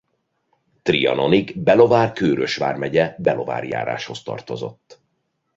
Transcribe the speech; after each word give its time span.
Trianonig 0.81 1.57
Belovár-Kőrös 1.57 2.55
vármegye 2.55 3.15
Belovári 3.17 3.67
járásához 3.69 4.23
tartozott. 4.23 4.99